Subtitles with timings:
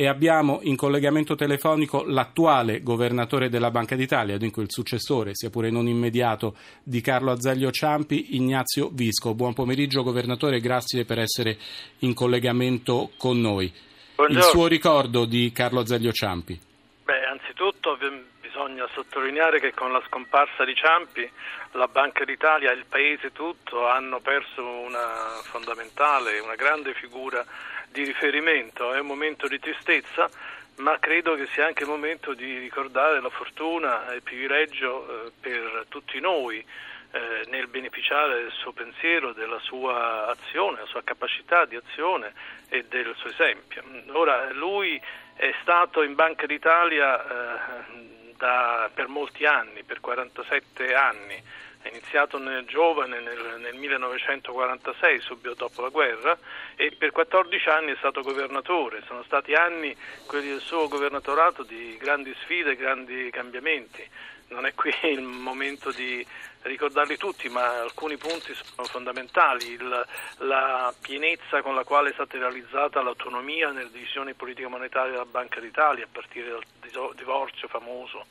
[0.00, 5.68] e abbiamo in collegamento telefonico l'attuale governatore della Banca d'Italia, dunque il successore, sia pure
[5.68, 9.34] non immediato, di Carlo Azeglio Ciampi, Ignazio Visco.
[9.34, 11.58] Buon pomeriggio governatore, grazie per essere
[11.98, 13.70] in collegamento con noi.
[14.14, 14.42] Buongiorno.
[14.42, 16.58] Il suo ricordo di Carlo Azeglio Ciampi?
[17.04, 17.98] Beh, anzitutto
[18.40, 21.30] bisogna sottolineare che con la scomparsa di Ciampi
[21.72, 27.44] la Banca d'Italia e il Paese tutto hanno perso una fondamentale, una grande figura
[27.92, 28.92] di riferimento.
[28.92, 30.28] È un momento di tristezza,
[30.76, 35.32] ma credo che sia anche il momento di ricordare la fortuna e il privilegio eh,
[35.40, 36.64] per tutti noi
[37.12, 42.32] eh, nel beneficiare del suo pensiero, della sua azione, della sua capacità di azione
[42.68, 43.82] e del suo esempio.
[44.12, 45.00] Ora, lui
[45.34, 51.42] è stato in Banca d'Italia eh, da, per molti anni, per 47 anni,
[51.82, 56.38] è iniziato nel giovane nel, nel, 1946, subito dopo la guerra,
[56.76, 59.02] e per 14 anni è stato governatore.
[59.06, 64.06] Sono stati anni, quelli del suo governatorato, di grandi sfide, grandi cambiamenti.
[64.48, 66.26] Non è qui il momento di
[66.62, 69.72] ricordarli tutti, ma alcuni punti sono fondamentali.
[69.72, 70.06] Il,
[70.38, 75.60] la pienezza con la quale è stata realizzata l'autonomia nelle decisioni politica monetaria della Banca
[75.60, 78.26] d'Italia, a partire dal divorzio famoso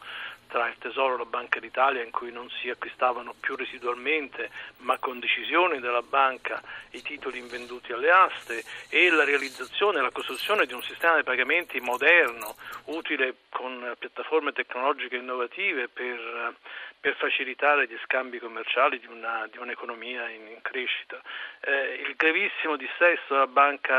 [0.50, 4.98] tra il Tesoro e la Banca d'Italia in cui non si acquistavano più residualmente ma
[4.98, 10.66] con decisioni della banca i titoli invenduti alle aste e la realizzazione e la costruzione
[10.66, 12.56] di un sistema di pagamenti moderno,
[12.86, 16.56] utile con piattaforme tecnologiche innovative per,
[17.00, 21.22] per facilitare gli scambi commerciali di, una, di un'economia in, in crescita.
[21.62, 23.36] Eh, il gravissimo dissesto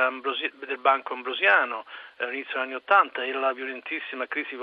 [0.07, 1.85] Ambrosi, del Banco Ambrosiano
[2.17, 4.57] eh, all'inizio degli anni Ottanta e la violentissima crisi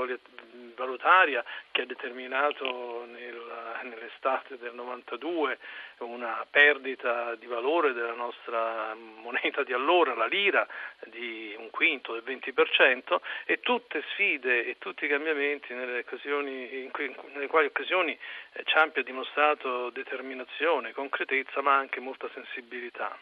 [0.77, 3.41] valutaria che ha determinato nel,
[3.83, 5.57] nell'estate del 92
[5.99, 10.65] una perdita di valore della nostra moneta di allora, la lira,
[11.07, 17.13] di un quinto del 20% e tutte sfide e tutti i cambiamenti nelle, occasioni, cui,
[17.33, 23.17] nelle quali occasioni eh, Ciampi ha dimostrato determinazione, concretezza ma anche molta sensibilità.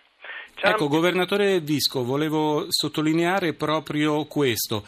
[0.56, 0.76] Ciampi...
[0.76, 4.84] Ecco, governatore Visco, volevo sottolineare proprio questo.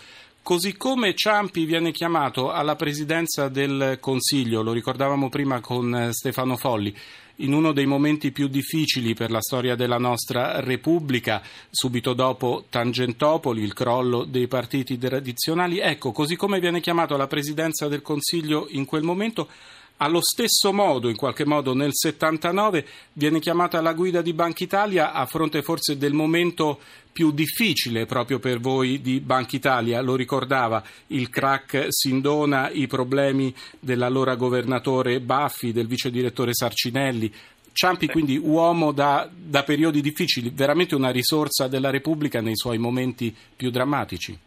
[0.47, 6.55] Così come Ciampi viene chiamato alla presidenza del Consiglio, lo ricordavamo prima con eh, Stefano
[6.55, 6.95] Folli,
[7.39, 13.61] in uno dei momenti più difficili per la storia della nostra Repubblica, subito dopo Tangentopoli,
[13.61, 15.79] il crollo dei partiti tradizionali.
[15.79, 19.49] Ecco, così come viene chiamato alla presidenza del Consiglio in quel momento,
[19.97, 25.11] allo stesso modo, in qualche modo, nel 79 viene chiamata alla guida di Banca Italia
[25.11, 26.79] a fronte forse del momento
[27.17, 30.01] più difficile proprio per voi di Banca Italia.
[30.01, 37.33] Lo ricordava il crack Sindona, i problemi dell'allora governatore Baffi, del vice direttore Sarcinelli.
[37.71, 43.35] Ciampi quindi uomo da, da periodi difficili, veramente una risorsa della Repubblica nei suoi momenti
[43.55, 44.37] più drammatici.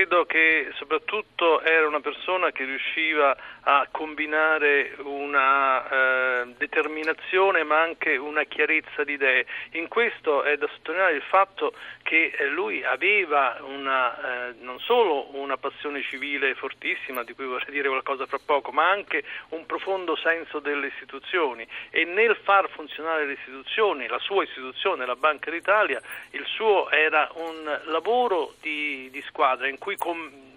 [0.00, 5.90] Credo che soprattutto era una persona che riusciva a combinare una
[6.42, 9.44] eh, determinazione ma anche una chiarezza di idee.
[9.72, 15.36] In questo è da sottolineare il fatto che eh, lui aveva una, eh, non solo
[15.36, 20.16] una passione civile fortissima, di cui vorrei dire qualcosa fra poco, ma anche un profondo
[20.16, 26.00] senso delle istituzioni e nel far funzionare le istituzioni, la sua istituzione, la Banca d'Italia,
[26.30, 30.48] il suo era un lavoro di, di squadra in cui com-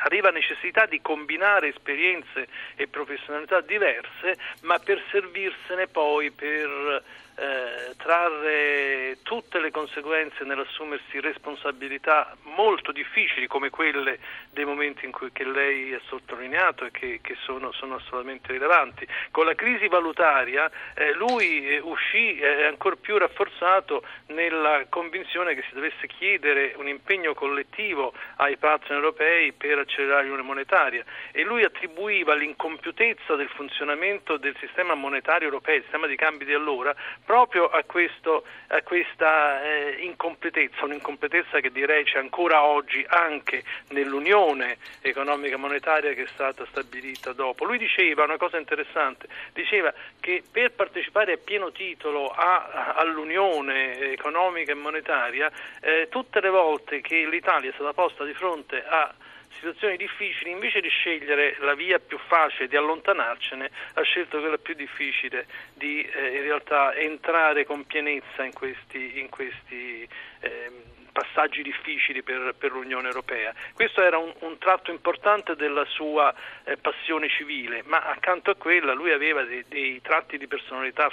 [0.00, 7.02] arriva necessità di combinare esperienze e professionalità diverse, ma per servirsene poi per
[7.38, 14.18] eh, trarre tutte le conseguenze nell'assumersi responsabilità molto difficili come quelle
[14.50, 19.06] dei momenti in cui lei ha sottolineato e che, che sono, sono, assolutamente rilevanti.
[19.30, 25.62] Con la crisi valutaria eh, lui eh, uscì eh, ancora più rafforzato nella convinzione che
[25.68, 31.62] si dovesse chiedere un impegno collettivo ai partner europei per accelerare l'unione monetaria e lui
[31.62, 36.94] attribuiva l'incompiutezza del funzionamento del sistema monetario europeo, il sistema di cambi di allora,
[37.28, 44.78] proprio a, questo, a questa eh, incompletezza, un'incompletezza che direi c'è ancora oggi anche nell'unione
[45.02, 47.66] economica monetaria che è stata stabilita dopo.
[47.66, 54.72] Lui diceva una cosa interessante, diceva che per partecipare a pieno titolo a, all'unione economica
[54.72, 55.52] e monetaria,
[55.82, 59.12] eh, tutte le volte che l'Italia è stata posta di fronte a
[59.54, 64.74] situazioni difficili, invece di scegliere la via più facile di allontanarcene, ha scelto quella più
[64.74, 70.08] difficile di eh, in realtà entrare con pienezza in questi, in questi
[70.40, 70.70] eh,
[71.12, 73.52] passaggi difficili per, per, l'Unione Europea.
[73.74, 76.32] Questo era un, un tratto importante della sua
[76.64, 81.10] eh, passione civile, ma accanto a quella lui aveva dei, dei tratti di personalità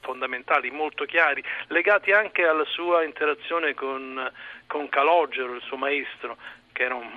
[0.00, 4.30] fondamentali, molto chiari, legati anche alla sua interazione con,
[4.66, 6.36] con Calogero, il suo maestro,
[6.72, 7.08] che era un,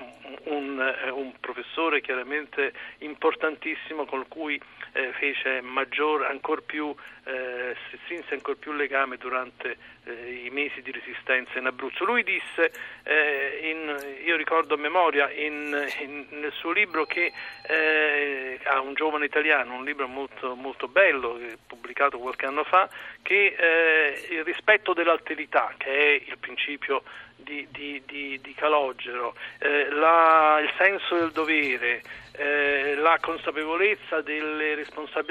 [0.45, 4.59] un, un professore chiaramente importantissimo con cui
[4.93, 6.93] eh, fece maggior, ancor più,
[7.23, 12.05] eh, strinse ancora più legame durante eh, i mesi di resistenza in Abruzzo.
[12.05, 12.71] Lui disse,
[13.03, 17.31] eh, in, io ricordo a memoria, in, in, nel suo libro che
[17.67, 22.89] eh, ha un giovane italiano, un libro molto, molto bello, pubblicato qualche anno fa,
[23.21, 27.03] che eh, il rispetto dell'alterità, che è il principio
[27.35, 32.01] di, di, di, di Calogero, eh, la, il senso del dovere,
[32.33, 35.23] eh, la consapevolezza delle responsabilità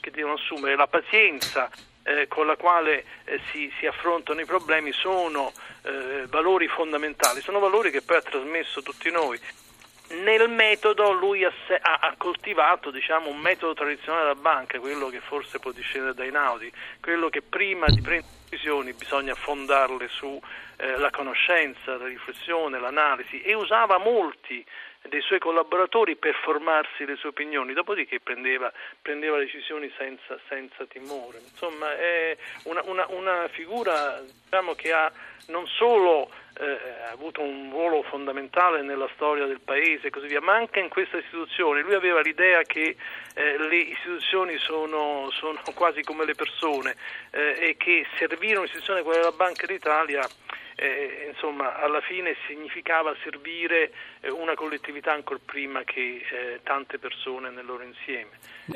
[0.00, 1.70] che devono assumere, la pazienza
[2.02, 5.52] eh, con la quale eh, si, si, affrontano i problemi sono
[5.82, 9.38] eh, valori fondamentali, sono valori che poi ha trasmesso tutti noi.
[10.22, 15.60] Nel metodo lui ha, ha coltivato diciamo, un metodo tradizionale della banca, quello che forse
[15.60, 16.70] può discendere dai Naudi,
[17.00, 20.40] quello che prima di prendere decisioni bisogna fondarle sulla
[20.80, 24.64] eh, conoscenza, la riflessione, l'analisi e usava molti
[25.08, 31.38] dei suoi collaboratori per formarsi le sue opinioni, dopodiché prendeva, prendeva decisioni senza, senza, timore.
[31.38, 35.10] Insomma, è una, una, una figura diciamo, che ha
[35.46, 36.78] non solo eh,
[37.10, 41.16] avuto un ruolo fondamentale nella storia del paese e così via, ma anche in questa
[41.16, 41.80] istituzione.
[41.80, 42.94] Lui aveva l'idea che
[43.34, 46.94] eh, le istituzioni sono, sono, quasi come le persone
[47.30, 50.28] eh, e che servire un'istituzione come la Banca d'Italia
[50.80, 57.50] eh, insomma, alla fine significava servire eh, una collettività ancora prima che eh, tante persone
[57.50, 58.30] nel loro insieme.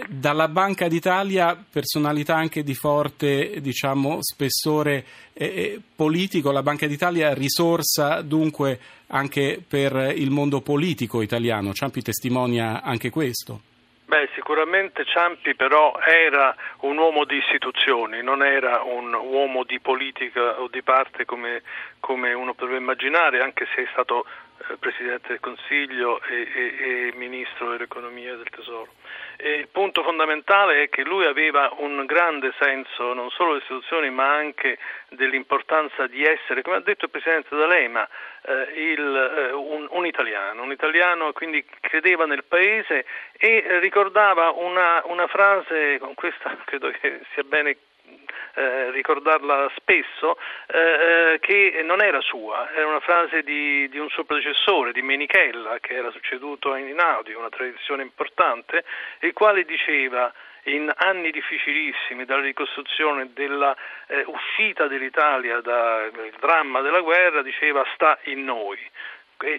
[0.06, 7.32] Dalla Banca d'Italia, personalità anche di forte diciamo, spessore eh, eh, politico, la Banca d'Italia
[7.32, 11.72] risorsa dunque anche per il mondo politico italiano.
[11.72, 13.72] Ciampi testimonia anche questo.
[14.14, 20.60] Beh, sicuramente Ciampi però era un uomo di istituzioni, non era un uomo di politica
[20.60, 21.62] o di parte come,
[21.98, 24.24] come uno potrebbe immaginare, anche se è stato
[24.78, 28.92] Presidente del Consiglio e, e, e Ministro dell'Economia e del Tesoro.
[29.36, 34.10] E il punto fondamentale è che lui aveva un grande senso non solo delle istituzioni
[34.10, 34.78] ma anche
[35.08, 38.08] dell'importanza di essere, come ha detto il Presidente D'Alema,
[38.42, 43.04] eh, il, eh, un, un, italiano, un italiano quindi credeva nel Paese
[43.36, 47.76] e ricordava una, una frase, con questa credo che sia bene
[48.54, 50.36] eh, ricordarla spesso,
[50.66, 55.02] eh, eh, che non era sua, era una frase di, di, un suo predecessore, di
[55.02, 58.84] Menichella, che era succeduto a Einaudi, una tradizione importante,
[59.20, 60.32] il quale diceva
[60.64, 66.10] in anni difficilissimi dalla ricostruzione della eh, uscita dell'Italia dal
[66.40, 68.78] dramma della guerra, diceva sta in noi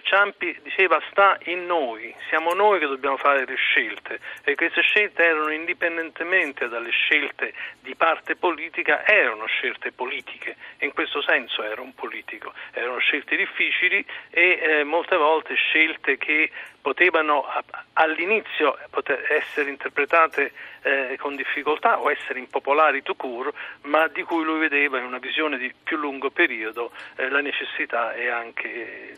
[0.02, 5.22] Ciampi diceva sta in noi, siamo noi che dobbiamo fare le scelte e queste scelte
[5.22, 11.94] erano indipendentemente dalle scelte di parte politica, erano scelte politiche, in questo senso era un
[11.94, 16.50] politico, erano scelte difficili e eh, molte volte scelte che
[16.80, 17.44] potevano
[17.94, 18.78] all'inizio
[19.28, 20.52] essere interpretate
[20.82, 25.18] eh, con difficoltà o essere impopolari tout court, ma di cui lui vedeva in una
[25.18, 29.14] visione di più lungo periodo eh, la necessità e anche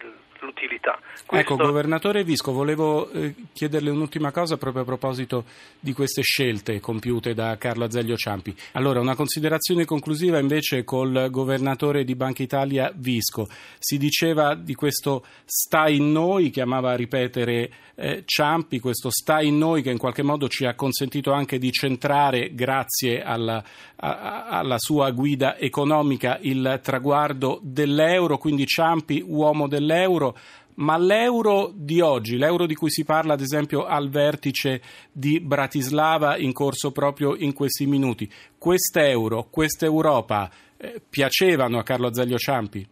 [0.59, 0.99] l'utilità.
[1.25, 1.37] Questo...
[1.37, 5.45] Ecco, governatore Visco, volevo eh, chiederle un'ultima cosa proprio a proposito
[5.79, 8.55] di queste scelte compiute da Carlo Azeglio Ciampi.
[8.73, 13.49] Allora, una considerazione conclusiva invece col governatore di Banca Italia Visco.
[13.79, 19.59] Si diceva di questo sta in noi, che amava ripetere eh, Ciampi, questo sta in
[19.59, 23.63] noi che in qualche modo ci ha consentito anche di centrare, grazie alla,
[23.97, 30.37] a, alla sua guida economica, il traguardo dell'euro, quindi Ciampi uomo dell'euro
[30.79, 34.81] ma l'euro di oggi, l'euro di cui si parla ad esempio al vertice
[35.13, 42.07] di Bratislava in corso proprio in questi minuti, quest'euro, questa Europa eh, piacevano a Carlo
[42.07, 42.87] Azeglio Ciampi?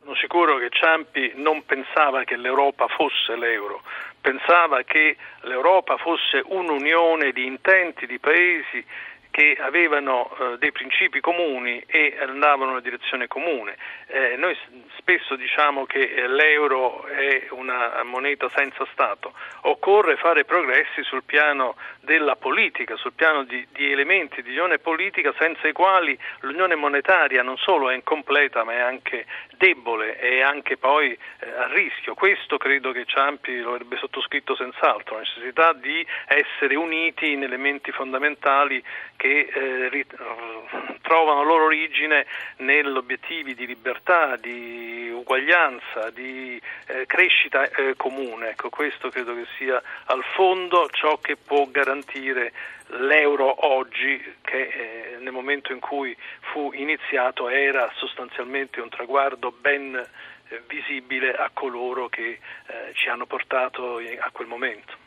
[0.00, 3.82] Sono sicuro che Ciampi non pensava che l'Europa fosse l'euro,
[4.20, 8.84] pensava che l'Europa fosse un'unione di intenti, di paesi
[9.36, 13.76] che avevano eh, dei principi comuni e andavano in una direzione comune.
[14.06, 14.56] Eh, noi
[14.96, 21.76] spesso diciamo che eh, l'euro è una moneta senza Stato, occorre fare progressi sul piano
[22.00, 27.42] della politica, sul piano di, di elementi di unione politica senza i quali l'unione monetaria
[27.42, 29.26] non solo è incompleta ma è anche
[29.58, 32.14] debole e anche poi eh, a rischio.
[32.14, 37.92] Questo credo che Ciampi lo avrebbe sottoscritto senz'altro, la necessità di essere uniti in elementi
[37.92, 38.82] fondamentali
[39.16, 40.16] che eh, rit-
[41.02, 42.26] trovano loro origine
[42.58, 48.50] negli obiettivi di libertà, di uguaglianza, di eh, crescita eh, comune.
[48.50, 52.52] Ecco, questo credo che sia al fondo ciò che può garantire
[52.98, 56.16] l'euro oggi, che eh, nel momento in cui
[56.52, 60.08] fu iniziato era sostanzialmente un traguardo ben
[60.68, 62.38] visibile a coloro che
[62.92, 65.05] ci hanno portato a quel momento.